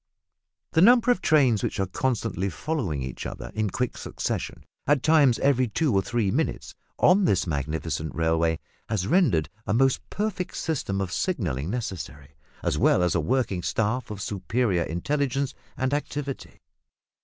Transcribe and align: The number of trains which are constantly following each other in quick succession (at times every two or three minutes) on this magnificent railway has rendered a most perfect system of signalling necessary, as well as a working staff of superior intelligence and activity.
The 0.71 0.81
number 0.81 1.11
of 1.11 1.21
trains 1.21 1.61
which 1.61 1.79
are 1.79 1.85
constantly 1.85 2.49
following 2.49 3.03
each 3.03 3.27
other 3.27 3.51
in 3.53 3.69
quick 3.69 3.95
succession 3.99 4.65
(at 4.87 5.03
times 5.03 5.37
every 5.37 5.67
two 5.67 5.93
or 5.93 6.01
three 6.01 6.31
minutes) 6.31 6.73
on 6.97 7.25
this 7.25 7.45
magnificent 7.45 8.15
railway 8.15 8.57
has 8.89 9.05
rendered 9.05 9.47
a 9.67 9.75
most 9.75 10.01
perfect 10.09 10.57
system 10.57 11.01
of 11.01 11.11
signalling 11.13 11.69
necessary, 11.69 12.33
as 12.63 12.79
well 12.79 13.03
as 13.03 13.13
a 13.13 13.19
working 13.19 13.61
staff 13.61 14.09
of 14.09 14.23
superior 14.23 14.81
intelligence 14.81 15.53
and 15.77 15.93
activity. 15.93 16.61